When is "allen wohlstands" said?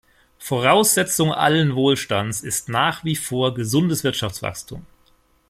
1.31-2.41